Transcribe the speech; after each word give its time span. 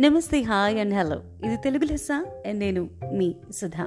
నమస్తే 0.00 0.42
hi 0.42 0.78
and 0.78 0.94
hello. 0.94 1.22
ఇది 1.44 1.56
తెలుగు 1.56 1.84
లెస్స 1.84 2.12
అండ్ 2.46 2.58
నేను 2.58 2.88
మీ 3.12 3.34
సుధా. 3.50 3.84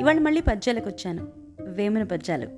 ఇవాళ 0.00 0.18
మళ్ళీ 0.18 0.40
పద్యాలకు 0.40 0.88
వచ్చాను. 0.88 1.28
వేమన 1.60 2.02
పద్యాలు. 2.02 2.48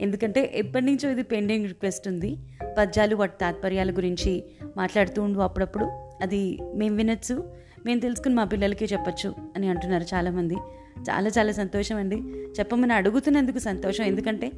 ఎందుకంటే 0.00 0.50
ఎప్పటి 0.54 0.84
నుంచో 0.84 1.10
ఇది 1.10 1.22
పెండింగ్ 1.22 1.66
రిక్వెస్ట్ 1.66 2.08
ఉంది. 2.08 2.36
పద్యాలు 2.78 3.16
వాటి 3.16 3.32
తాత్పర్యాల 3.40 3.90
గురించి 3.90 4.44
మాట్లాడుతూ 4.76 5.22
ఉండు 5.22 5.38
అప్పుడప్పుడు. 5.38 5.84
అది 6.22 6.58
మేము 6.74 6.96
వినొచ్చు 6.96 7.52
మేము 7.86 8.00
తెలుసుకుని 8.00 8.34
మా 8.34 8.44
పిల్లలకి 8.44 8.84
చెప్పొచ్చు 8.84 9.34
అని 9.56 9.68
అంటున్నారు 9.68 10.02
చాలామంది. 10.02 10.54
చాలా 10.98 11.30
చాలా 11.38 11.52
సంతోషం 11.52 11.96
అండి. 11.96 12.16
చెప్పమని 12.60 12.92
అడుగుతున్నందుకు 12.92 13.58
సంతోషం. 13.58 14.04
ఎందుకంటే 14.04 14.52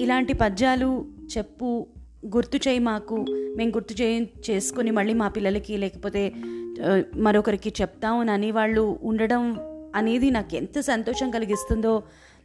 ఇలాంటి 0.00 0.32
పద్యాలు 0.32 1.06
చెప్పు 1.38 1.86
గుర్తు 2.26 2.56
చేయి 2.68 2.78
మాకు. 2.78 3.16
మేము 3.56 3.70
గుర్తు 3.70 3.94
చేయి 4.02 4.30
చేసుకుని 4.50 4.90
మళ్ళీ 4.90 5.14
మా 5.14 5.28
పిల్లలకి 5.28 5.76
లేకపోతే 5.76 6.22
మరొకరికి 7.16 7.70
చెప్తాము 7.80 8.20
అని 8.32 8.50
వాళ్ళు 8.50 8.98
ఉండడం 9.02 9.42
అనేది 9.94 10.30
నాకు 10.30 10.54
ఎంత 10.56 10.80
సంతోషం 10.80 11.30
కలిగిస్తుందో 11.30 12.02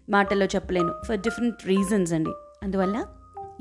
మాటల్లో 0.09 0.45
చెప్పలేను. 0.45 0.93
ఫర్ 1.07 1.19
డిఫరెంట్ 1.19 1.67
రీజన్స్ 1.67 2.13
అండి. 2.13 2.33
అందువల్ల 2.63 3.05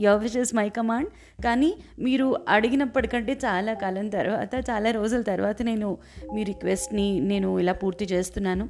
your 0.00 0.20
which 0.24 0.36
is 0.42 0.52
my 0.54 0.66
command 0.68 1.10
కానీ 1.44 1.70
మీరు 1.98 2.26
అడిగినప్పటికంటే 2.48 3.32
చాలా 3.46 3.72
కాలం 3.82 4.08
తర్వాత 4.08 4.54
చాలా 4.70 4.90
రోజుల 4.90 5.22
తర్వాత 5.32 5.58
నేను 5.62 5.88
మీ 6.34 6.42
రిక్వెస్ట్ని 6.42 7.08
నేను 7.30 7.48
ఇలా 7.58 7.74
పూర్తి 7.82 8.04
చేస్తున్నాను. 8.12 8.66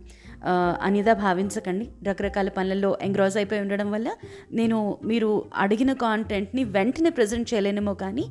అనిదా 0.83 1.13
భావించకండి. 1.25 1.87
రకరకాల 2.09 2.49
పనులలో 2.59 2.91
ఎంగ్రాజ్ 3.03 3.37
అయిపోయి 3.37 3.61
ఉండడం 3.61 3.89
వల్ల 3.93 4.09
నేను 4.53 4.79
మీరు 5.05 5.31
అడిగిన 5.55 5.93
కాంటెంట్ని 6.05 6.65
వెంటనే 6.77 7.11
ప్రజెంట్ 7.11 7.51
చేయలేనేమో 7.55 7.95
కానీ 8.05 8.27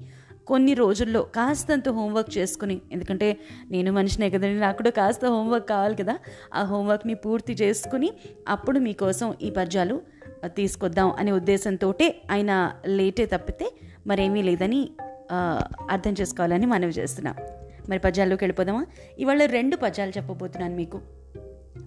కొన్ని 0.48 0.74
రోజుల్లో 0.74 1.22
కాస్తంత 1.36 1.90
హోంవర్క్ 1.90 2.30
చేసుకుని 2.38 2.76
ఎందుకంటే 2.92 3.28
నేను 3.72 3.90
మనిషినే 3.92 4.28
కదండి 4.30 4.60
నాకు 4.60 4.78
కూడా 4.78 4.92
కాస్త 5.00 5.24
హోంవర్క్ 5.26 5.68
కావాలి 5.70 5.96
కదా. 5.96 6.16
ఆ 6.54 6.62
హోంవర్క్ని 6.64 7.16
పూర్తి 7.24 7.54
చేసుకుని 7.54 8.10
అప్పుడు 8.48 8.80
మీకోసం 8.80 9.28
ఈ 9.42 9.50
పద్యాలు 9.50 9.98
తీసుకొద్దాం 10.46 11.12
అనే 11.12 11.32
ఉద్దేశంతో 11.32 11.94
ఆయన 12.32 12.76
లేటే 12.86 13.26
తప్పితే 13.26 13.72
మరేమీ 14.08 14.42
లేదని 14.42 14.90
అర్థం 15.90 16.16
చేసుకోవాలని 16.22 16.66
మనవి 16.66 16.92
చేస్తున్నాం. 16.92 17.36
మరి 17.90 18.00
పద్యాల్లోకి 18.00 18.44
వెళ్ళిపోదామా? 18.44 18.86
ఇవాళ 19.20 19.46
రెండు 19.46 19.76
పద్యాలు 19.76 20.12
చెప్పబోతున్నాను 20.18 20.76
మీకు. 20.76 21.02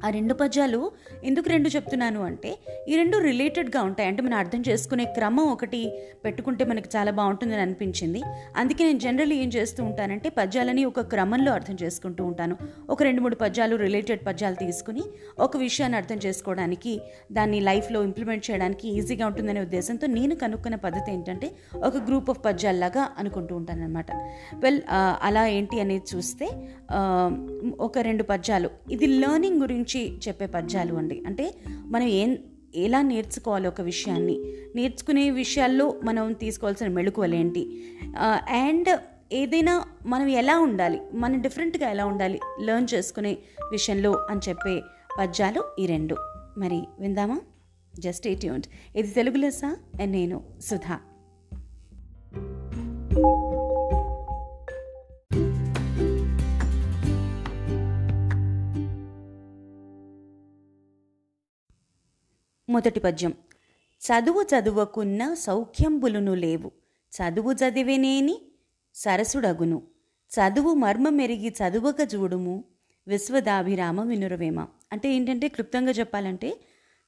ఆ 0.05 0.11
రెండు 0.17 0.35
పద్యాలు 0.35 0.81
ఎందుకు 1.25 1.49
రెండు 1.49 1.69
చెప్తున్నాను 1.69 2.21
అంటే 2.29 2.51
ఈ 2.89 2.95
రెండు 3.01 3.17
రిలేటెడ్గా 3.29 3.81
ఉంటాయి. 3.89 4.09
అంటే 4.09 4.21
మనం 4.27 4.37
అర్థం 4.43 4.61
చేసుకునే 4.69 5.05
క్రమం 5.17 5.47
ఒకటి 5.55 5.81
పెట్టుకుంటే 6.25 6.65
మనకి 6.71 6.89
చాలా 6.97 7.11
బాగుంటుందని 7.19 7.63
అనిపించింది. 7.67 8.23
అందుకే 8.57 8.83
నేను 8.85 9.01
జనరల్లీ 9.07 9.37
ఏం 9.45 9.51
చేస్తూ 9.57 9.81
ఉంటానంటే 9.85 10.29
పద్యాలని 10.39 10.85
ఒక 10.91 11.01
క్రమంలో 11.15 11.53
అర్థం 11.53 11.77
చేసుకుంటూ 11.83 12.23
ఉంటాను. 12.31 12.57
ఒక 12.91 13.01
రెండు 13.09 13.21
మూడు 13.21 13.37
పద్యాలు 13.45 13.77
రిలేటెడ్ 13.85 14.23
పద్యాలు 14.27 14.59
తీసుకుని 14.65 15.05
ఒక 15.39 15.57
విషయాన్ని 15.57 15.99
అర్థం 16.01 16.19
చేసుకోవడానికి 16.27 16.95
దాన్ని 17.33 17.61
లైఫ్లో 17.61 18.01
ఇంప్లిమెంట్ 18.03 18.45
చేయడానికి 18.51 18.89
ఈజీగా 18.99 19.27
ఉంటుందనే 19.27 19.61
ఉద్దేశంతో 19.61 20.07
నేను 20.17 20.35
కనుక్కున్న 20.35 20.77
పద్ధతి 20.87 21.09
ఏంటంటే 21.13 21.51
ఒక 21.87 21.97
గ్రూప్ 22.09 22.31
ఆఫ్ 22.31 22.41
పద్యాల్లాగా 22.47 23.05
అనుకుంటూ 23.19 23.53
ఉంటాను 23.57 23.85
అనమాట 23.85 24.11
వెల్ 24.65 24.81
అలా 25.23 25.45
ఏంటి 25.57 25.77
అనేది 25.81 26.07
చూస్తే 26.15 26.47
ఒక 27.81 27.99
రెండు 28.09 28.23
పద్యాలు. 28.23 28.71
ఇది 28.91 29.07
లెర్నింగ్ 29.23 29.59
గురించి 29.61 29.80
చెప్పే 29.89 30.47
పద్యాలు 30.47 30.95
అండి. 30.95 31.23
అంటే 31.27 31.55
మనం 31.67 32.07
ఏం 32.07 32.39
ఎలా 32.75 33.03
నేర్చుకోవాలి 33.03 33.69
ఒక 33.69 33.81
విషయాన్ని? 33.81 34.39
నేర్చుకునే 34.77 35.31
విషయాల్లో 35.31 36.01
మనం 36.05 36.33
తీసుకోవాల్సిన 36.33 36.89
మెళుకువలేంటి 36.89 37.85
అండ్ 38.49 39.01
ఏదైనా 39.33 39.85
మనం 40.07 40.27
ఎలా 40.27 40.59
ఉండాలి? 40.59 41.01
మనం 41.15 41.41
డిఫరెంట్గా 41.41 41.91
ఎలా 41.91 42.07
ఉండాలి? 42.07 42.41
లెర్న్ 42.61 42.87
చేసుకునే 42.95 43.39
విషయంలో 43.71 44.27
అని 44.31 44.41
చెప్పే 44.49 44.83
పద్యాలు 45.19 45.65
ఈ 45.79 45.87
రెండు. 45.87 46.17
మరి 46.59 46.83
విందామా? 47.01 47.41
Just 47.99 48.29
a 48.29 48.35
tuned. 48.35 48.67
ఇది 48.97 49.09
తెలుగు 49.09 49.37
లెస్స 49.37 49.65
నేను 50.05 50.43
సుధా. 50.61 50.99
మొదటి 62.71 63.01
పద్యం. 63.01 63.35
చదువు 64.01 64.43
చదువకున్న 64.43 65.35
సౌఖ్యంబులును 65.35 66.35
లేవు. 66.35 66.71
చదువు 67.17 67.53
చదివినేని 67.53 68.39
సరసుడగును. 68.95 69.83
చదువు 70.31 70.75
మర్మమెరిగి 70.75 71.49
చదువక 71.49 71.97
చూడుము. 72.15 72.65
విశ్వదాభిరామ 73.09 74.09
వినురవేమ? 74.09 74.67
అంటే 74.93 75.15
ఏంటంటే 75.15 75.49
క్లుప్తంగా 75.49 75.93
చెప్పాలంటే 75.93 76.57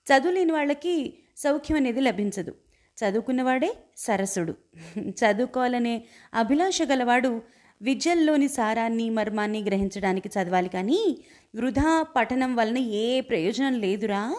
చదువు 0.07 0.33
లేని 0.33 0.53
వాళ్ళకి 0.53 1.15
సౌఖ్యం 1.37 1.77
అనేది 1.77 2.01
లభించదు. 2.01 2.55
చదువుకున్నవాడే 2.99 3.77
సరసుడు. 3.97 4.55
చదువుకోవాలనే 4.99 6.05
అభిలాష 6.35 6.83
గలవాడు 6.83 7.43
విద్యల్లోని 7.83 8.49
సారాన్ని 8.49 9.11
మర్మాన్ని 9.11 9.63
గ్రహించడానికి 9.63 10.29
చదవాలి 10.29 10.69
కానీ 10.69 11.25
వృధా 11.57 12.07
పఠనం 12.17 12.57
వలన 12.57 12.79
ఏ 12.79 13.21
ప్రయోజనం 13.21 13.81
లేదురా? 13.81 14.37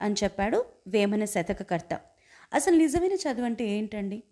అని 0.00 0.14
చెప్పాడు 0.24 0.64
వేమన 0.86 1.24
శతకకర్త. 1.24 2.00
అసలు 2.54 2.76
నిజమైన 2.76 3.12
చదువు 3.12 3.44
అంటే 3.44 3.64
ఏంటండి? 3.68 4.22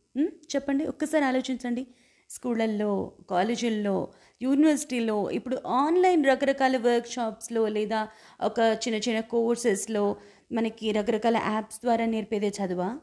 చెప్పండి 0.54 0.84
ఒక్కసారి 0.84 1.24
ఆలోచించండి. 1.24 1.86
స్కూళ్ళల్లో 2.30 3.12
కాలేజీల్లో 3.30 3.96
యూనివర్సిటీలో 4.42 5.30
ఇప్పుడు 5.30 5.56
ఆన్లైన్ 5.66 6.24
రకరకాల 6.26 6.76
వర్క్షాప్స్లో 6.76 7.68
లేదా 7.68 8.08
ఒక 8.40 8.60
చిన్న 8.60 8.98
చిన్న 8.98 9.20
కోర్సెస్లో 9.20 10.16
మనకి 10.52 10.92
రకరకాల 10.92 11.36
యాప్స్ 11.36 11.78
ద్వారా 11.84 12.04
నేర్పేదే 12.04 12.48
చదువా? 12.48 12.98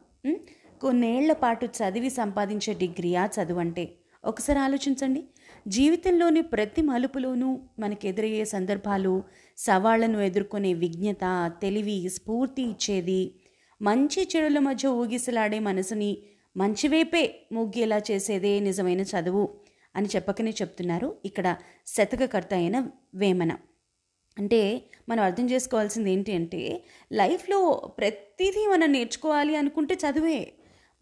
కొన్నేళ్ళ 0.80 1.32
పాటు 1.32 1.66
చదివి 1.66 2.10
సంపాదించే 2.10 2.74
డిగ్రీయా 2.74 3.28
చదువు 3.36 3.60
అంటే? 3.60 3.84
ఒకసారి 4.24 4.58
ఆలోచించండి. 4.58 5.24
జీవితంలోని 5.68 6.42
ప్రతి 6.42 6.82
మలుపులోనూ 6.82 7.60
మనకు 7.78 8.06
ఎదురయ్యే 8.06 8.44
సందర్భాలు 8.44 9.22
సవాళ్ళను 9.56 10.18
ఎదుర్కొనే 10.18 10.72
విజ్ఞత 10.74 11.52
తెలివి 11.62 12.08
స్ఫూర్తి 12.08 12.62
ఇచ్చేది. 12.62 13.34
మంచి 13.82 14.28
చెడుల 14.36 14.58
మధ్య 14.58 14.88
ఊగిసలాడే 14.88 15.58
మనసుని 15.58 16.18
మంచివైపే 16.56 17.46
ముగ్గేలా 17.52 18.02
చేసేదే 18.10 18.60
నిజమైన 18.60 19.00
చదువు 19.00 19.50
అని 19.96 20.06
చెప్పకనే 20.06 20.50
చెప్తున్నారు 20.50 21.16
ఇక్కడ 21.24 21.56
శతకకర్త 21.86 22.54
అయిన 22.54 22.86
వేమన. 23.14 23.56
అంటే 24.38 24.82
మనం 25.08 25.24
అర్థం 25.24 25.50
చేసుకోవాల్సింది 25.50 26.12
ఏంటి 26.12 26.32
అంటే 26.32 26.84
లైఫ్లో 27.12 27.92
ప్రతిదీ 27.98 28.66
మనం 28.70 28.92
నేర్చుకోవాలి 28.92 29.56
అనుకుంటే 29.56 29.94
చదువే. 29.94 30.52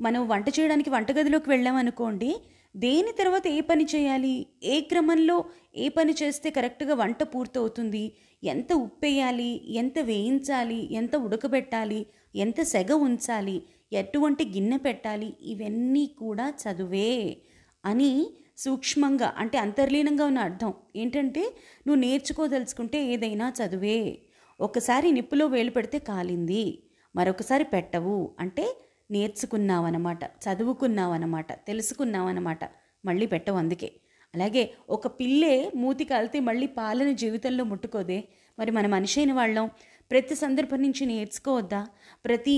మనం 0.00 0.28
వంట 0.28 0.48
చేయడానికి 0.48 0.90
వంటగదిలోకి 0.90 1.50
వెళ్ళామనుకోండి 1.50 2.36
దేని 2.76 3.12
తర్వాత 3.18 3.48
ఏ 3.48 3.60
పని 3.60 3.84
చేయాలి? 3.84 4.46
ఏ 4.64 4.80
క్రమంలో 4.80 5.44
ఏ 5.76 5.88
పని 5.88 6.14
చేస్తే 6.22 6.50
కరెక్ట్గా 6.50 6.94
వంట 6.94 7.22
పూర్తవుతుంది? 7.22 8.12
ఎంత 8.44 8.72
ఉప్పేయాలి? 8.72 9.72
ఎంత 9.74 9.98
వేయించాలి? 9.98 10.94
ఎంత 10.94 11.16
ఉడకబెట్టాలి? 11.16 12.06
ఎంత 12.36 12.62
సెగ 12.62 12.92
ఉంచాలి? 12.92 13.62
ఎటువంటి 13.92 14.44
గిన్నె 14.44 14.76
పెట్టాలి? 14.76 15.32
ఇవన్నీ 15.42 16.06
కూడా 16.06 16.52
చదువే 16.62 17.36
అని 17.84 18.30
సూక్ష్మంగా 18.58 19.34
అంటే 19.36 19.58
అంతర్లీనంగా 19.58 20.24
ఉన్న 20.24 20.38
అర్థం. 20.38 20.74
ఏంటంటే 20.96 21.40
నువ్వు 21.86 22.00
నేర్చుకోదలుచుకుంటే 22.00 23.06
ఏదైనా 23.06 23.52
చదువే. 23.60 24.18
ఒకసారి 24.60 25.12
నిప్పులో 25.12 25.46
వేలు 25.46 25.70
పెడితే 25.70 25.98
కాలింది. 25.98 26.82
మరొకసారి 27.16 27.64
పెట్టవు. 27.64 28.36
అంటే 28.40 28.66
నేర్చుకున్నావన్నమాట 29.10 30.24
చదువుకున్నావన్నమాట 30.44 31.52
తెలుసుకున్నావన్నమాట 31.68 32.64
మళ్ళీ 33.04 33.26
పెట్టవు 33.26 33.58
అందుకే. 33.58 33.88
అలాగే 34.34 34.62
ఒక 34.90 35.06
పిల్లే 35.20 35.54
మూతి 35.74 36.04
కాలితే 36.04 36.38
మళ్ళీ 36.40 36.66
పాలన 36.80 37.12
జీవితంలో 37.12 37.64
ముట్టుకోదే. 37.64 38.18
మరి 38.58 38.70
మన 38.70 38.86
మనిషి 38.86 39.16
అయిన 39.20 39.32
వాళ్ళం 39.32 39.66
ప్రతి 40.10 40.34
సందర్భం 40.34 40.80
నుంచి 40.82 41.06
నేర్చుకోవద్దా? 41.06 41.80
ప్రతి 42.24 42.56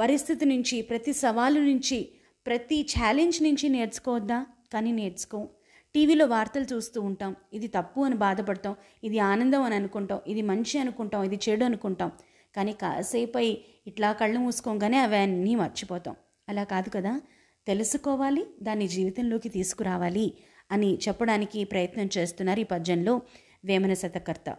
పరిస్థితి 0.00 0.44
నుంచి 0.44 0.76
ప్రతి 0.82 1.12
సవాలు 1.12 1.60
నుంచి 1.60 1.98
ప్రతి 2.46 2.78
ఛాలెంజ్ 2.92 3.38
నుంచి 3.42 3.66
నేర్చుకోవద్దా? 3.68 4.38
కానీ 4.72 4.92
నేర్చుకో. 4.92 5.48
టీవీలో 5.94 6.26
వార్తలు 6.26 6.66
చూస్తూ 6.72 6.98
ఉంటాం. 7.00 7.36
ఇది 7.52 7.68
తప్పు 7.68 8.00
అని 8.00 8.14
బాధపడతాం. 8.14 8.74
ఇది 9.04 9.18
ఆనందం 9.18 9.62
అని 9.62 9.74
అనుకుంటాం. 9.74 10.20
ఇది 10.26 10.42
మంచి 10.42 10.76
అనుకుంటాం. 10.78 11.22
ఇది 11.24 11.38
చెడు 11.48 11.64
అనుకుంటాం. 11.64 12.10
కానీ 12.56 12.72
కాసేపై 12.72 13.58
ఇట్లా 13.86 14.12
కళ్ళు 14.12 14.38
మూసుకోగానే 14.38 14.98
అవన్నీ 14.98 15.54
మర్చిపోతాం. 15.54 16.16
అలా 16.48 16.64
కాదు 16.64 16.90
కదా? 16.90 17.20
తెలుసుకోవాలి 17.66 18.46
దాన్ని 18.62 18.88
జీవితంలోకి 18.88 19.48
తీసుకురావాలి 19.48 20.34
అని 20.70 20.98
చెప్పడానికి 21.08 21.64
ప్రయత్నం 21.64 22.08
చేస్తున్నారు 22.18 22.60
ఈ 22.60 22.64
పద్యంలో 22.64 23.20
వేమన 23.64 23.94
శతకర్త. 23.94 24.50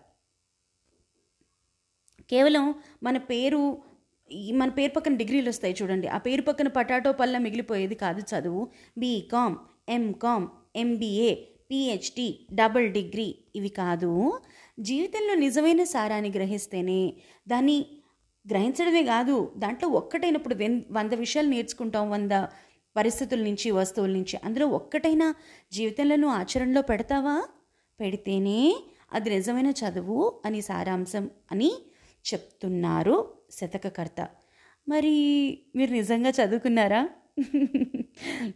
కేవలం 2.29 2.75
మన 3.03 3.17
పేరు 3.17 3.77
ఈ 4.31 4.51
మన 4.51 4.69
పేరు 4.69 4.91
పక్కన 4.91 5.15
డిగ్రీలు 5.15 5.49
వస్తాయి 5.49 5.75
చూడండి. 5.81 6.07
ఆ 6.07 6.17
పేరు 6.17 6.41
పక్కన 6.41 6.67
పటాటో 6.67 7.11
పళ్ళ 7.11 7.37
మిగిలిపోయేది 7.37 7.95
కాదు 7.95 8.21
చదువు. 8.21 8.71
BCom 8.97 9.55
MCom 9.89 10.47
MBA 10.75 11.35
PhD 11.71 12.47
double 12.53 12.93
degree 12.93 13.37
ఇవి 13.55 13.69
కాదు. 13.69 14.39
జీవితంలో 14.77 15.35
నిజమైన 15.35 15.83
సారాన్ని 15.83 16.29
గ్రహిస్తేనే 16.29 17.01
దాన్ని 17.47 17.77
గ్రహించడమే 18.45 19.03
కాదు 19.03 19.53
దాంట్లో 19.57 19.89
ఒక్కటైనప్పుడు 19.89 20.55
వెన్ 20.55 20.81
వంద 20.91 21.13
విషయాలు 21.13 21.49
నేర్చుకుంటాం 21.49 22.09
వంద 22.11 22.31
పరిస్థితుల 22.95 23.41
నుంచి 23.43 23.71
వస్తువుల 23.71 24.11
నుంచి. 24.11 24.37
అందులో 24.43 24.67
ఒక్కటైనా 24.69 25.27
జీవితంలో 25.71 26.15
నువ్వు 26.15 26.37
ఆచరణలో 26.37 26.81
పెడతావా? 26.81 27.35
పెడితేనే 27.99 28.59
అది 29.13 29.29
నిజమైన 29.29 29.69
చదువు 29.81 30.17
అని 30.45 30.61
సారాంశం 30.61 31.25
అని 31.51 31.69
చెప్తున్నారు 32.25 33.15
శతకకర్త. 33.51 34.19
మరి 34.87 35.15
మీరు 35.75 35.91
నిజంగా 35.91 36.29
చదువుకున్నారా? 36.39 37.01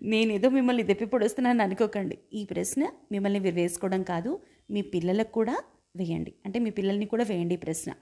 నేనేదో 0.03 0.49
మిమ్మల్ని 0.49 0.83
దెప్పి 0.83 1.05
పొడుస్తున్నాను 1.05 1.63
అనుకోకండి. 1.63 2.17
ఈ 2.33 2.41
ప్రశ్న 2.45 2.81
మిమ్మల్ని 3.11 3.39
మీరు 3.39 3.55
వేసుకోవడం 3.55 4.03
కాదు 4.03 4.31
మీ 4.71 4.81
పిల్లలకు 4.93 5.31
కూడా 5.31 5.55
వేయండి. 5.95 6.33
అంటే 6.45 6.59
మీ 6.59 6.69
పిల్లల్ని 6.69 7.05
కూడా 7.05 7.23
వేయండి 7.23 7.55
ప్రశ్న. 7.55 7.93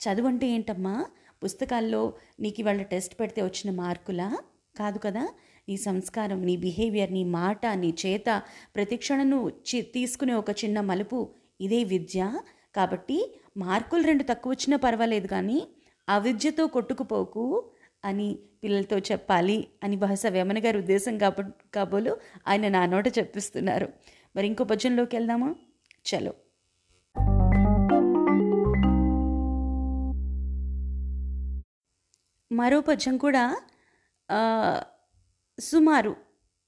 చదువు 0.00 0.26
అంటే 0.26 0.46
ఏంటమ్మా? 0.46 1.06
పుస్తకాల్లో 1.44 2.12
నీకు 2.40 2.60
ఇవాళ 2.60 2.82
టెస్ట్ 2.82 3.20
పెడితే 3.20 3.42
వచ్చిన 3.42 3.74
మార్కులా? 3.74 4.38
కాదు 4.78 4.98
కదా? 4.98 5.28
నీ 5.68 5.76
సంస్కారం 5.76 6.46
నీ 6.46 6.56
బిహేవియర్ 6.56 7.12
నీ 7.12 7.24
మాట 7.24 7.66
నీ 7.66 7.94
చేత 8.06 8.42
ప్రతి 8.74 8.96
క్షణను 8.96 9.48
చి 9.48 9.82
తీసుకునే 9.82 10.32
ఒక 10.32 10.50
చిన్న 10.50 10.80
మలుపు. 10.80 11.34
ఇదే 11.60 11.84
విద్య. 11.84 12.40
కాబట్టి 12.76 13.40
మార్కులు 13.56 14.02
రెండు 14.02 14.22
తక్కువ 14.22 14.52
వచ్చినా 14.52 14.76
పర్వాలేదు 14.76 15.26
కానీ 15.26 15.68
ఆ 16.08 16.18
విద్యతో 16.18 16.66
కొట్టుకుపోకు 16.66 17.70
అని 18.04 18.38
పిల్లలతో 18.64 18.98
చెప్పాలి 18.98 19.68
అని 19.84 19.96
బహుశా 19.96 20.28
వేమన 20.28 20.58
గారి 20.58 20.78
ఉద్దేశం 20.78 21.18
కాబో 21.18 21.44
కాబోలు 21.74 22.16
ఆయన 22.48 22.68
నా 22.68 22.86
నోట 22.86 23.08
చెప్పిస్తున్నారు. 23.18 23.88
మరి 24.36 24.46
ఇంకో 24.46 24.64
భజనలోకి 24.64 25.16
వెళ్దామా? 25.16 25.54
చలో. 26.10 26.34
మరో 32.52 32.80
పద్యం 32.80 33.16
కూడా 33.18 33.56
సుమారు 35.60 36.16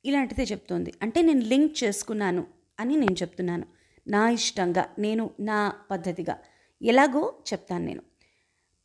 ఇలాంటిదే 0.05 0.43
చెప్తోంది. 0.43 0.95
అంటే 1.03 1.23
నేను 1.23 1.41
లింక్ 1.41 1.85
చేసుకున్నాను 1.85 2.47
అని 2.81 2.97
నేను 2.97 3.17
చెప్తున్నాను. 3.23 3.67
నా 4.09 4.31
ఇష్టంగా 4.31 4.85
నేను 4.99 5.31
నా 5.41 5.73
పద్ధతిగా. 5.91 6.39
ఎలాగో 6.83 7.43
చెప్తాను 7.53 7.85
నేను. 7.85 8.03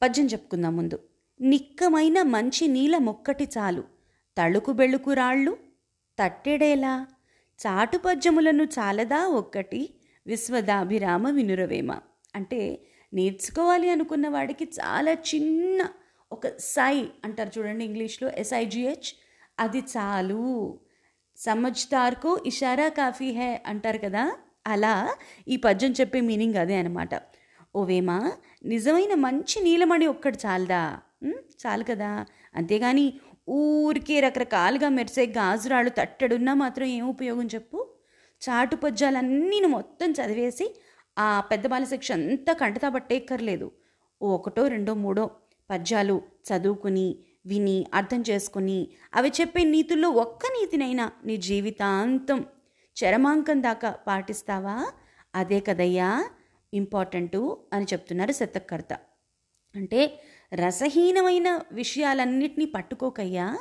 పద్యం 0.01 0.25
చెప్పుకుందాం 0.25 0.75
ముందు. 0.77 0.99
నిక్కమైన 1.41 2.21
మంచి 2.21 2.67
నీల 2.67 2.97
మొక్కటి 2.97 3.43
చాలు. 3.57 3.83
తళుకు 4.37 4.71
బెళుకు 4.71 5.13
రాళ్ళు 5.13 5.57
తట్టెడేలా. 6.19 7.07
చాటు 7.67 7.97
పద్యములను 7.97 8.63
చాలదా 8.63 9.27
ఒక్కటి 9.27 9.81
విశ్వదాభిరామ 10.27 11.29
వినురవేమ. 11.29 11.91
అంటే 12.35 12.59
నేర్చుకోవాలి 13.13 13.89
అనుకున్న 13.89 14.27
వాడికి 14.27 14.65
చాలా 14.65 15.11
చిన్న 15.11 15.89
ఒక 16.31 16.47
సై 16.59 16.95
అంటారు 17.25 17.51
చూడండి 17.57 17.85
ఇంగ్లీష్లో 17.85 18.29
ఎస్ఐజిహెచ్ 18.37 19.09
అది 19.59 19.79
చాలు. 19.79 20.41
సమజ్దార్కు 21.37 22.43
ఇషారా 22.45 22.89
కాఫీ 22.89 23.31
హే 23.31 23.63
అంటారు 23.65 23.97
కదా 23.97 24.23
అలా 24.67 24.93
ఈ 25.47 25.55
పద్యం 25.57 25.91
చెప్పే 25.91 26.21
మీనింగ్ 26.21 26.55
అదే 26.55 26.75
అనమాట 26.75 27.13
ఓవేమా 27.75 28.17
నిజమైన 28.65 29.13
మంచి 29.15 29.63
నీలమణి 29.63 30.07
ఒక్కటి 30.07 30.37
చాలదా? 30.45 30.81
చాలు 31.63 31.83
కదా. 31.83 32.25
అంతేగాని 32.55 33.05
ఊరికే 33.49 34.19
రకరకాలుగా 34.19 34.89
మెరిసే 34.89 35.25
గాజురాళ్ళు 35.25 35.89
తట్టడున్నా 35.89 36.53
మాత్రం 36.53 36.87
ఏం 36.87 37.09
ఉపయోగం 37.09 37.47
చెప్పు? 37.55 37.79
చాటు 38.41 38.75
పద్యాలన్నీ 38.75 39.61
మొత్తం 39.67 40.11
చదివేసి 40.11 40.65
ఆ 41.17 41.39
పెద్ద 41.51 41.67
బాల 41.67 41.83
శిక్ష 41.83 42.11
అంతా 42.11 42.53
కంటతా 42.53 42.89
పట్టేక్కర్లేదు. 42.89 43.67
ఒకటో 44.21 44.67
రెండో 44.67 44.93
మూడో 44.93 45.25
పద్యాలు 45.69 46.21
చదువుకుని 46.47 47.17
విని 47.45 47.85
అర్థం 47.93 48.23
చేసుకుని 48.29 48.87
అవి 49.15 49.31
చెప్పే 49.41 49.63
నీతుల్లో 49.63 50.09
ఒక్క 50.09 50.45
నీతినైనా 50.45 51.11
నీ 51.25 51.37
జీవితాంతం 51.37 52.45
చరమాంకం 52.97 53.63
దాకా 53.63 53.91
పాటిస్తావా? 53.91 54.91
అదే 55.35 55.59
కదయ్యా 55.59 56.29
ఇంపార్టెంటు 56.73 57.57
అని 57.73 57.85
చెప్తున్నారు 57.85 58.31
శతకర్త. 58.31 58.93
అంటే 59.75 60.19
రసహీనమైన 60.53 61.59
విషయాలన్నిటినీ 61.71 62.65
పట్టుకోకయ్యా 62.65 63.57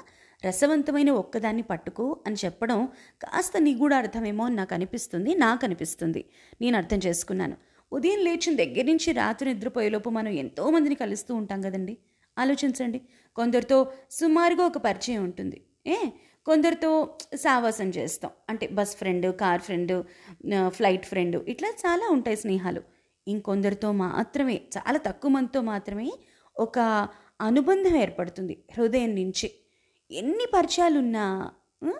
రసవంతమైన 0.47 1.11
ఒక్కదాన్ని 1.11 1.62
పట్టుకో 1.62 2.23
అని 2.26 2.37
చెప్పడం 2.44 2.88
కాస్త 3.23 3.59
నీ 3.59 3.75
కూడా 3.75 3.97
అర్థమేమో 3.97 4.44
అని 4.44 4.56
నాకు 4.56 4.75
అనిపిస్తుంది 4.75 5.35
నాకు 5.35 5.64
అనిపిస్తుంది. 5.64 6.25
నేను 6.61 6.76
అర్థం 6.76 6.99
చేసుకున్నాను. 7.06 7.56
ఉదయం 7.93 8.19
లేచిన 8.19 8.56
దగ్గర 8.56 8.85
నుంచి 8.85 9.12
రాత్రి 9.12 9.55
నిద్రపోయేలోపు 9.55 10.11
మనం 10.11 10.29
ఎంతోమందిని 10.29 10.94
కలుస్తూ 10.94 11.35
ఉంటాం 11.35 11.62
కదండి. 11.62 11.99
ఆలోచించండి. 12.38 13.00
కొందరితో 13.37 13.93
సుమారుగా 14.11 14.67
ఒక 14.67 14.79
పరిచయం 14.79 15.25
ఉంటుంది. 15.25 15.65
ఏ? 15.87 15.97
కొందరితో 16.47 17.19
సావాసం 17.35 17.88
చేస్తాం. 17.88 18.31
అంటే 18.49 18.67
bus 18.67 18.97
friend 18.97 19.37
car 19.37 19.61
friend 19.61 20.05
flight 20.69 21.06
friend 21.06 21.49
ఇట్లా 21.49 21.69
చాలా 21.69 22.09
ఉంటాయి 22.11 22.37
స్నేహాలు. 22.37 22.83
ఇంకొందరితో 23.29 23.93
మాత్రమే 23.93 24.61
చాలా 24.79 24.99
తక్కువ 24.99 25.31
మందితో 25.31 25.61
మాత్రమే 25.61 26.12
ఒక 26.59 27.09
అనుబంధం 27.41 27.97
ఏర్పడుతుంది 27.97 28.65
హృదయం 28.79 29.15
నుంచి. 29.15 29.53
ఎన్ని 30.11 30.47
పరిచయాలున్నా 30.55 31.50
ఆ, 31.85 31.93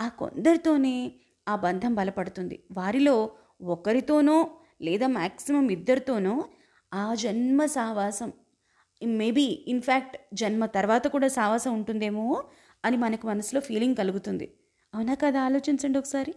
ఆ 0.00 0.08
కొందరితోనే 0.08 1.12
ఆ 1.48 1.56
బంధం 1.56 1.94
బలపడుతుంది. 1.94 2.62
వారిలో 2.72 3.30
ఒకరితోనో 3.62 4.50
లేదా 4.82 5.06
మ్యాక్సిమం 5.06 5.68
ఇద్దరితోనో 5.68 6.44
ఆ 6.94 7.14
జన్మ 7.14 7.66
సావాసం. 7.66 8.32
మేబీ 9.06 9.64
ఇన్ఫ్యాక్ట్ 9.68 10.16
జన్మ 10.34 10.66
తర్వాత 10.66 11.06
కూడా 11.06 11.28
సావాసం 11.28 11.74
ఉంటుందేమో 11.74 12.44
అని 12.84 12.96
మనకు 12.96 13.26
మనసులో 13.26 13.60
ఫీలింగ్ 13.60 13.96
కలుగుతుంది. 13.96 14.54
అవునా 14.94 15.14
కదా? 15.14 15.40
ఆలోచించండి 15.40 15.98
ఒకసారి. 15.98 16.34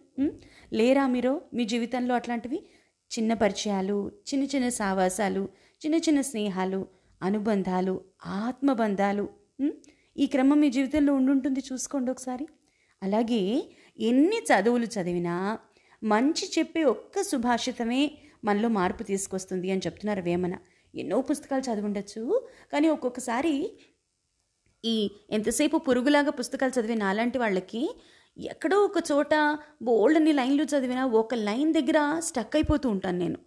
లేరా 0.73 1.07
మీరు? 1.07 1.41
మీ 1.53 1.65
జీవితంలో 1.65 2.15
అట్లాంటివి? 2.15 2.65
చిన్న 3.19 3.33
పరిచయాలు 3.33 4.11
చిన్న 4.33 4.45
చిన్న 4.45 4.69
సావాసాలు 4.69 5.47
చిన్న 5.85 5.95
చిన్న 5.95 6.21
స్నేహాలు 6.21 6.87
అనుబంధాలు 7.21 8.01
ఆత్మబంధాలు. 8.25 9.29
ఈ 10.17 10.25
క్రమం 10.25 10.59
మీ 10.59 10.69
జీవితంలో 10.69 11.13
ఉండుంటుంది 11.13 11.59
చూసుకోండి 11.59 12.11
ఒకసారి. 12.11 12.47
అలాగే 13.03 13.69
ఎన్ని 13.99 14.37
చదువులు 14.37 14.85
చదివినా 14.85 15.59
మంచి 16.03 16.51
చెప్పే 16.59 16.83
ఒక్క 16.83 17.21
సుభాషితమే 17.21 18.11
మనలో 18.45 18.69
మార్పు 18.69 19.03
తీసుకొస్తుంది 19.03 19.71
అని 19.71 19.81
చెప్తున్నారు 19.85 20.21
వేమన. 20.21 20.57
ఎన్నో 20.95 21.21
పుస్తకాలు 21.21 21.61
చదివి 21.61 22.41
కానీ 22.73 22.87
ఒక్కొక్కసారి 22.87 23.79
ఈ 24.85 25.11
ఎంతసేపు 25.31 25.77
పురుగులాగా 25.77 26.29
పుస్తకాలు 26.29 26.79
చదివే 26.79 26.95
నాలాంటి 26.95 27.37
వాళ్ళకి 27.37 28.01
ఎక్కడో 28.37 28.77
ఒక 28.79 29.03
చోట 29.11 29.59
బోల్డన్ని 29.81 30.33
లైన్లు 30.33 30.63
చదివినా 30.63 31.05
ఒక 31.05 31.35
లైన్ 31.35 31.73
దగ్గర 31.73 32.19
స్టక్ 32.19 32.55
అయిపోతూ 32.55 32.89
ఉంటాను 32.89 33.17
నేను. 33.17 33.39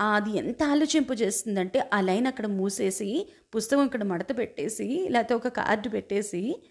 అది 0.00 0.30
ఎంత 0.36 0.62
ఆలోచింపు 0.62 1.12
చేస్తుందంటే 1.12 1.90
ఆ 1.94 2.00
లైన్ 2.00 2.26
అక్కడ 2.26 2.46
మూసేసి 2.46 3.28
పుస్తకం 3.56 3.84
ఇక్కడ 3.84 4.04
మడత 4.04 4.38
పెట్టేసి 4.38 5.08
లేకపోతే 5.10 5.34
ఒక 5.34 5.48
కార్డు 5.48 5.88
పెట్టేసి 5.88 6.70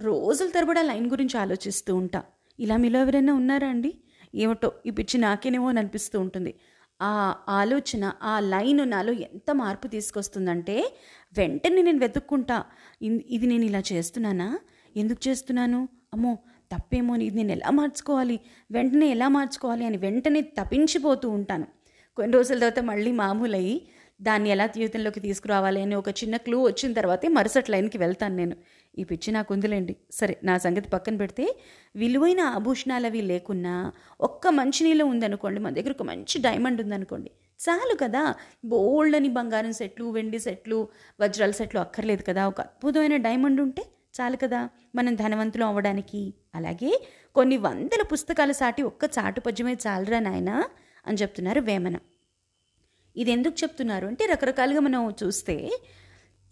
రోజుల 0.00 0.50
తరబడి 0.50 0.78
ఆ 0.78 0.82
లైన్ 0.82 1.10
గురించి 1.10 1.38
ఆలోచిస్తూ 1.38 1.96
ఉంటా. 1.96 2.22
ఇలా 2.60 2.76
మీలో 2.76 3.00
ఎవరైనా 3.00 3.34
ఉన్నారా 3.34 3.68
అండి? 3.68 3.94
ఏమిటో 4.34 4.72
ఈ 4.86 4.90
పిచ్చి 4.90 5.20
నాకేనేమో 5.20 5.68
అని 5.68 5.78
అనిపిస్తూ 5.78 6.20
ఉంటుంది. 6.20 6.54
ఆ 7.02 7.34
ఆలోచన 7.48 8.12
ఆ 8.22 8.40
లైన్ 8.40 8.90
నాలో 8.90 9.12
ఎంత 9.12 9.50
మార్పు 9.52 9.86
తీసుకొస్తుందంటే 9.88 10.76
వెంటనే 11.38 11.82
నేను 11.82 11.98
వెతుక్కుంటా. 11.98 12.58
ఇది 13.36 13.46
నేను 13.46 13.64
ఇలా 13.64 13.82
చేస్తున్నానా? 13.92 14.48
ఎందుకు 14.96 15.28
చేస్తున్నాను? 15.28 15.88
అమ్మో 16.14 16.32
తప్పేమో 16.72 17.16
ఇది 17.16 17.36
నేను 17.36 17.52
ఎలా 17.52 17.70
మార్చుకోవాలి? 17.70 18.40
వెంటనే 18.70 19.06
ఎలా 19.06 19.28
మార్చుకోవాలి 19.28 19.84
అని 19.86 19.96
వెంటనే 19.96 20.40
తప్పించిపోతూ 20.40 21.30
ఉంటాను. 21.30 21.66
కొన్ని 22.16 22.34
రోజుల 22.34 22.58
తర్వాత 22.58 22.80
మళ్ళీ 22.80 23.12
మామూలయ్యి 23.12 23.76
దాన్ని 24.22 24.48
ఎలా 24.50 24.66
జీవితంలోకి 24.66 25.20
తీసుకురావాలి 25.20 25.80
అని 25.82 25.94
ఒక 25.94 26.08
చిన్న 26.10 26.36
క్లూ 26.36 26.58
వచ్చిన 26.62 26.92
తర్వాతే 26.92 27.28
మరుసటి 27.28 27.70
లైన్కి 27.72 27.98
వెళ్తాను 27.98 28.36
నేను. 28.36 28.56
ఈ 28.98 29.04
పిచ్చి 29.04 29.32
నాకుందిలేండి 29.32 29.96
సరే 30.10 30.38
నా 30.44 30.58
సంగతి 30.58 30.88
పక్కన 30.88 31.16
పెడితే 31.16 31.58
విలువైన 31.96 32.40
ఆభూషణాలు 32.40 33.06
అవి 33.06 33.22
లేకున్నా 33.22 33.92
ఒక్క 34.20 34.48
మంచినీళ్ళు 34.48 35.04
ఉందనుకోండి 35.04 35.60
మన 35.60 35.74
దగ్గర 35.74 35.90
ఒక 35.90 36.02
మంచి 36.02 36.42
డైమండ్ 36.42 36.80
ఉందనుకోండి 36.80 37.30
చాలు 37.70 37.96
కదా. 37.96 38.34
బోల్డ్ 38.64 39.16
అని 39.16 39.28
బంగారం 39.28 39.72
సెట్లు 39.72 40.04
వెండి 40.04 40.38
సెట్లు 40.38 40.88
వజ్రాల 41.20 41.50
సెట్లు 41.50 41.80
అక్కర్లేదు 41.80 42.22
కదా. 42.22 42.48
ఒక 42.48 42.60
అద్భుతమైన 42.60 43.16
డైమండ్ 43.16 43.60
ఉంటే 43.60 43.82
చాలు 44.20 44.36
కదా. 44.36 44.68
మనం 44.94 45.14
ధనవంతులు 45.14 45.64
అవ్వడానికి. 45.64 46.34
అలాగే 46.54 47.06
కొన్ని 47.34 47.56
వందల 47.56 48.02
పుస్తకాల 48.12 48.52
సాటి 48.52 48.82
ఒక్క 48.82 49.04
చాటు 49.04 49.40
పద్యమే 49.40 49.76
చాలరా 49.86 50.18
నాయనా 50.18 50.64
అని 51.06 51.16
చెప్తున్నారు 51.16 51.60
వేమన. 51.60 51.96
ఇది 53.16 53.30
ఎందుకు 53.30 53.62
చెప్తున్నారు? 53.62 54.06
అంటే 54.06 54.26
రకరకాలుగా 54.26 54.80
మనం 54.80 55.14
చూస్తే 55.24 55.70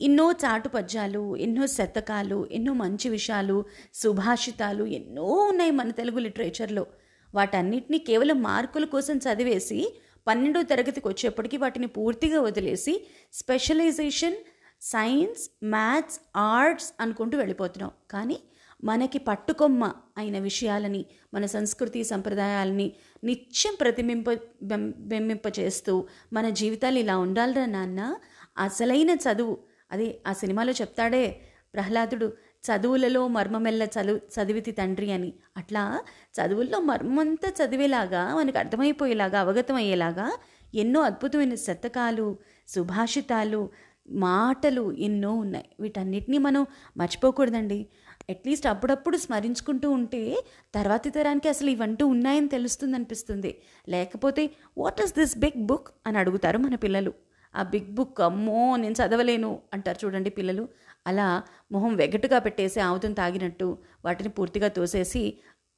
ఎన్నో 0.03 0.33
చాటు 0.33 0.69
పద్యాలు 0.69 1.37
ఎన్నో 1.37 1.67
శతకాలు 1.67 2.49
ఎన్నో 2.53 2.73
మంచి 2.73 3.09
విషయాలు 3.09 3.65
సుభాషితాలు 3.95 4.85
ఎన్నో 4.85 5.23
ఉన్నాయి 5.23 5.71
మన 5.71 5.91
తెలుగు 5.91 6.19
లిటరేచర్లో. 6.19 6.87
వాటన్నిటినీ 7.35 7.99
కేవలం 7.99 8.43
మార్కుల 8.43 8.85
కోసం 8.85 9.17
చదివేసి 9.17 10.01
పన్నెండో 10.27 10.63
తరగతికి 10.63 11.09
వచ్చేప్పటికి 11.09 11.57
వాటిని 11.57 11.87
పూర్తిగా 11.87 12.41
వదిలేసి 12.41 13.07
స్పెషలైజేషన్ 13.33 14.35
సైన్స్ 14.83 15.51
మ్యాథ్స్ 15.65 16.21
ఆర్ట్స్ 16.37 16.93
అనుకుంటూ 17.01 17.39
వెళ్ళిపోతున్నాం. 17.39 17.91
కానీ 18.11 18.39
మనకి 18.85 19.19
పట్టుకొమ్మ 19.19 19.93
అయిన 20.19 20.39
విషయాలని 20.39 21.05
మన 21.35 21.47
సంస్కృతి 21.47 22.05
సంప్రదాయాలని 22.05 22.93
నిత్యం 23.25 23.75
ప్రతిబింబ 23.81 24.33
బింబింప 24.63 24.97
బింబింపచేస్తూ 24.99 26.07
మన 26.33 26.49
జీవితాలు 26.49 26.99
ఇలా 26.99 27.19
ఉండాలిరా 27.19 27.67
నాన్న 27.67 28.17
అసలైన 28.59 29.11
చదువు 29.11 29.59
అది 29.93 30.21
ఆ 30.27 30.33
సినిమాలో 30.33 30.73
చెప్తాడే 30.73 31.41
ప్రహ్లాదుడు 31.75 32.33
చదువులలో 32.65 33.29
మర్మమెల్ల 33.29 33.83
చదువు 33.83 34.17
చదివితి 34.17 34.71
తండ్రి 34.71 35.13
అని. 35.13 35.33
అట్లా 35.57 36.05
చదువుల్లో 36.35 36.81
మర్మంతా 36.81 37.65
చదివేలాగా 37.65 38.35
మనకు 38.35 38.59
అర్థమైపోయేలాగా 38.59 39.41
అవగతమయ్యేలాగా 39.41 40.39
ఎన్నో 40.75 41.01
అద్భుతమైన 41.01 41.55
శతకాలు 41.55 42.39
సుభాషితాలు 42.69 43.71
మాటలు 44.09 44.93
ఎన్నో 44.93 45.35
ఉన్నాయి. 45.35 45.65
వీటన్నిటినీ 45.81 46.39
మనం 46.39 46.67
మర్చిపోకూడదండి. 46.97 47.87
అట్లీస్ట్ 48.31 48.67
అప్పుడప్పుడు 48.67 49.17
స్మరించుకుంటూ 49.17 49.91
ఉంటే 49.91 50.45
తర్వాతి 50.75 51.11
తరానికి 51.11 51.49
అసలు 51.49 51.71
ఇవంటూ 51.71 52.07
ఉన్నాయని 52.07 52.49
తెలుస్తుంది 52.49 52.95
అనిపిస్తుంది 52.95 53.63
లేకపోతే 53.89 54.51
what 54.79 55.03
is 55.03 55.15
this 55.19 55.39
big 55.39 55.67
book? 55.67 55.89
అని 56.07 56.19
అడుగుతారు 56.19 56.59
మన 56.59 56.75
పిల్లలు. 56.75 57.13
ఆ 57.55 57.63
బిగ్ 57.63 57.91
బుక్ 57.95 58.21
అమ్మో 58.21 58.77
నేను 58.77 58.95
చదవలేను 58.95 59.51
అంటారు 59.75 59.99
చూడండి 60.05 60.31
పిల్లలు. 60.31 60.69
అలా 61.07 61.43
మొహం 61.73 61.97
వెగటుగా 61.97 62.39
పెట్టేసి 62.39 62.81
ఆవుతం 62.81 63.13
తాగినట్టు 63.13 63.79
వాటిని 64.05 64.29
పూర్తిగా 64.29 64.69
తోసేసి 64.69 65.23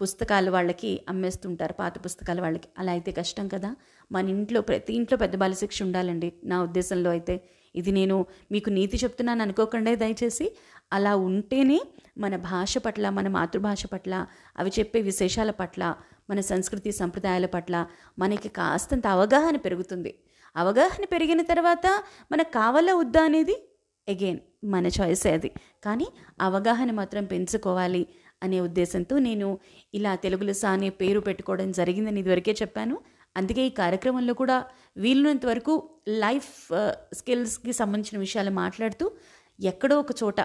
పుస్తకాలు 0.00 0.50
వాళ్ళకి 0.50 1.00
అమ్మేస్తుంటారు 1.08 1.72
పాత 1.72 1.94
పుస్తకాలు 2.04 2.40
వాళ్ళకి. 2.42 2.68
అలా 2.78 2.92
అయితే 2.92 3.12
కష్టం 3.12 3.48
కదా. 3.48 3.70
మన 4.12 4.28
ఇంట్లో 4.28 4.60
ప్రతి 4.60 4.92
ఇంట్లో 4.94 5.16
పెద్ద 5.18 5.36
బాల 5.36 5.52
శిక్ష 5.52 5.82
ఉండాలండి. 5.82 6.32
నా 6.44 6.62
ఉద్దేశంలో 6.62 7.10
అయితే 7.10 7.34
ఇది 7.74 7.90
నేను 7.92 8.26
మీకు 8.52 8.70
నీతి 8.70 8.96
చెప్తున్నాను 8.96 9.42
అనుకోకుండా 9.42 9.94
దయచేసి. 9.94 10.46
అలా 10.92 11.16
ఉంటేనే 11.16 11.80
మన 12.18 12.36
భాష 12.36 12.78
పట్ల 12.78 13.10
మన 13.10 13.28
మాతృభాష 13.28 13.86
పట్ల 13.86 14.26
అవి 14.58 14.70
చెప్పే 14.78 15.00
విశేషాల 15.00 15.50
పట్ల 15.50 15.94
మన 16.30 16.40
సంస్కృతి 16.40 16.92
సంప్రదాయాల 16.92 17.46
పట్ల 17.46 17.86
మనకి 18.18 18.48
కాస్తంత 18.48 19.06
అవగాహన 19.06 19.56
పెరుగుతుంది. 19.56 20.12
అవగాహన 20.56 21.04
పెరిగిన 21.04 21.42
తర్వాత 21.42 21.86
మనకు 22.32 22.52
కావాలా 22.52 22.94
వద్దా 22.94 23.22
అనేది 23.24 23.56
అగైన్ 24.08 24.40
మన 24.64 24.86
చాయిస్ 24.86 25.26
అది. 25.26 25.50
కానీ 25.84 26.06
అవగాహన 26.40 26.90
మాత్రం 26.90 27.24
పెంచుకోవాలి 27.24 28.06
అనే 28.42 28.60
ఉద్దేశంతో 28.60 29.18
నేను 29.18 29.58
ఇలా 29.94 30.14
తెలుగులో 30.14 30.52
సా 30.52 30.70
అనే 30.70 30.90
పేరు 30.90 31.20
పెట్టుకోవడం 31.20 31.72
జరిగిందని 31.72 32.20
ఇదివరకే 32.20 32.52
చెప్పాను. 32.62 33.00
అందుకే 33.36 33.62
ఈ 33.66 33.70
కార్యక్రమంలో 33.70 34.34
కూడా 34.34 34.56
వీలున్నంత 34.96 35.46
వరకు 35.46 35.74
లైఫ్ 36.08 36.50
స్కిల్స్కి 37.14 37.72
సంబంధించిన 37.72 38.20
విషయాలు 38.20 38.50
మాట్లాడుతూ 38.50 39.12
ఎక్కడో 39.60 40.00
ఒక 40.00 40.12
చోట 40.22 40.40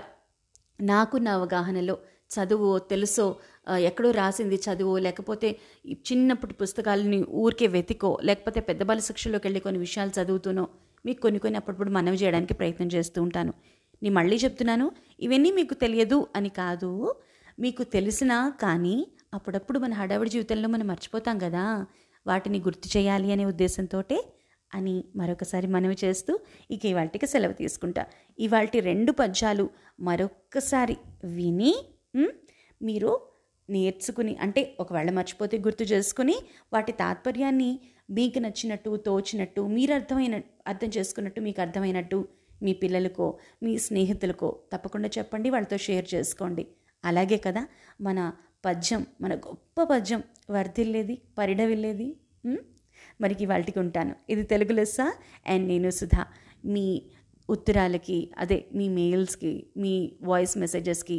నాకున్న 0.82 1.30
అవగాహనలో 1.30 1.98
చదువు 2.36 2.80
తెలుసో 2.80 3.36
ఎక్కడో 3.76 4.12
రాసింది 4.12 4.56
చదువు 4.56 4.98
లేకపోతే 4.98 5.60
చిన్నప్పటి 5.92 6.54
పుస్తకాలని 6.54 7.26
ఊరికే 7.30 7.68
వెతికో 7.68 8.18
లేకపోతే 8.24 8.60
పెద్ద 8.60 8.84
బాల 8.84 9.00
శిక్షలోకి 9.00 9.48
వెళ్ళి 9.48 9.60
కొన్ని 9.60 9.80
విషయాలు 9.80 10.22
చదువుతూనో 10.22 10.68
మీకు 11.06 11.22
కొన్ని 11.22 11.40
కొన్ని 11.40 11.58
అప్పుడప్పుడు 11.58 11.90
మనవి 11.90 12.18
చేయడానికి 12.18 12.54
ప్రయత్నం 12.54 12.88
చేస్తూ 12.88 13.24
ఉంటాను. 13.24 13.54
నేను 14.04 14.16
మళ్ళీ 14.16 14.36
చెప్తున్నాను 14.36 14.92
ఇవన్నీ 15.20 15.52
మీకు 15.52 15.74
తెలియదు 15.74 16.28
అని 16.36 16.50
కాదు 16.50 17.16
మీకు 17.60 17.84
తెలిసినా 17.84 18.54
కానీ 18.62 19.08
అప్పుడప్పుడు 19.34 19.80
మన 19.80 19.94
హడావిడి 19.94 20.30
జీవితంలో 20.30 20.70
మనం 20.70 20.88
మర్చిపోతాం 20.88 21.38
కదా 21.38 21.86
వాటిని 22.28 22.60
గుర్తు 22.60 22.98
చేయాలి 22.98 23.32
అనే 23.32 23.46
ఉద్దేశంతో 23.46 24.04
అని 24.76 25.04
మరొకసారి 25.16 25.68
మనవి 25.68 25.98
చేస్తూ 26.04 26.40
ఇక 26.72 26.86
ఇవాళకి 26.86 27.28
సెలవు 27.28 27.54
తీసుకుంటా. 27.54 28.06
ఇవాళ 28.40 28.68
రెండు 28.80 29.12
పద్యాలు 29.12 29.70
మరొక్కసారి 30.00 30.98
విని 31.26 31.86
మీరు 32.82 33.27
నేర్చుకుని 33.70 34.34
అంటే 34.42 34.62
ఒకవేళ 34.80 35.10
మర్చిపోతే 35.10 35.58
గుర్తు 35.58 35.84
చేసుకుని 35.84 36.36
వాటి 36.74 36.92
తాత్పర్యాన్ని 36.92 37.72
మీకు 38.18 38.40
నచ్చినట్టు 38.40 38.92
తోచినట్టు 39.08 39.62
మీరు 39.62 39.94
అర్థమైన 39.94 40.36
అర్థం 40.68 40.90
చేసుకున్నట్టు 40.98 41.42
మీకు 41.42 41.62
అర్థమైనట్టు 41.62 42.20
మీ 42.64 42.74
పిల్లలకో 42.74 43.28
మీ 43.64 43.74
స్నేహితులకో 43.78 44.50
తప్పకుండా 44.74 45.10
చెప్పండి 45.18 45.50
వాళ్ళతో 45.50 45.78
షేర్ 45.78 46.08
చేసుకోండి. 46.14 46.64
అలాగే 47.06 47.38
కదా 47.38 47.64
మన 48.02 48.20
పద్యం 48.66 49.06
మన 49.22 49.34
గొప్ప 49.36 49.84
పద్యం 49.84 50.24
వర్ధిల్లేది 50.52 51.16
పరిడవిల్లేది 51.38 52.08
మరికి 53.22 53.46
వాళ్ళకి 53.46 53.80
ఉంటాను. 53.80 54.14
ఇది 54.30 54.44
తెలుగు 54.44 54.74
లెస్స 54.74 55.00
అండ్ 55.48 55.66
నేను 55.68 55.90
సుధా. 55.90 56.24
మీ 56.66 56.86
ఉత్తరాలకి 57.50 58.18
అదే 58.38 58.58
మీ 58.76 58.86
మెయిల్స్కి 58.90 59.52
మీ 59.78 59.94
వాయిస్ 60.22 60.56
మెసేజెస్కి 60.58 61.18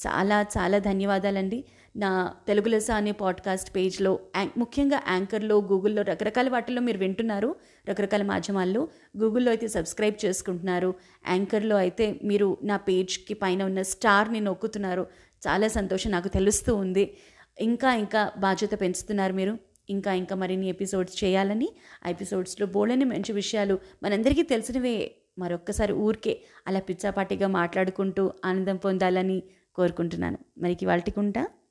చాలా 0.00 0.38
చాలా 0.56 0.78
ధన్యవాదాలండి. 0.78 1.58
నా 1.98 2.34
తెలుగు 2.46 2.68
లెస 2.68 2.90
అనే 2.90 3.12
పాడ్కాస్ట్ 3.12 3.76
పేజ్లో 3.76 4.20
యాంక్ 4.36 4.58
ముఖ్యంగా 4.58 5.02
యాంకర్లో 5.08 5.60
గూగుల్లో 5.60 6.02
రకరకాల 6.02 6.48
వాటిల్లో 6.48 6.82
మీరు 6.82 6.98
వింటున్నారు 6.98 7.56
రకరకాల 7.88 8.22
మాధ్యమాల్లో. 8.22 8.88
గూగుల్లో 9.18 9.50
అయితే 9.50 9.68
సబ్స్క్రైబ్ 9.68 10.24
చేసుకుంటున్నారు. 10.24 10.94
యాంకర్లో 11.28 11.76
అయితే 11.76 12.20
మీరు 12.24 12.58
నా 12.62 12.76
పేజ్కి 12.76 13.34
పైన 13.34 13.62
ఉన్న 13.62 13.82
స్టార్ని 13.82 14.40
నొక్కుతున్నారు. 14.40 15.06
చాలా 15.48 15.68
సంతోషం 15.68 16.10
నాకు 16.10 16.28
తెలుస్తూ 16.28 16.74
ఉంది. 16.74 17.16
ఇంకా 17.58 17.94
ఇంకా 17.94 18.32
బాధ్యత 18.38 18.80
పెంచుతున్నారు 18.80 19.32
మీరు. 19.32 19.58
ఇంకా 19.90 20.12
ఇంకా 20.12 20.36
మరిన్ని 20.36 20.68
ఎపిసోడ్స్ 20.68 21.24
చేయాలని 21.24 21.68
ఆ 22.06 22.10
ఎపిసోడ్స్లో 22.10 22.66
బోలని 22.66 23.04
మంచి 23.04 23.32
విషయాలు 23.32 23.78
మనందరికీ 24.02 24.42
తెలిసినవే. 24.42 25.14
మరొక్కసారి 25.38 25.92
ఊరికే 25.92 26.42
అలా 26.66 26.80
పిచ్చాపాటిగా 26.80 27.46
మాట్లాడుకుంటూ 27.46 28.32
ఆనందం 28.44 28.76
పొందాలని 28.76 29.42
కోరుకుంటున్నాను. 29.74 30.38
మరికి 30.58 30.86
వాళ్ళకి 30.86 31.10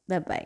ఉంటా 0.09 0.19
బాయ్ 0.27 0.45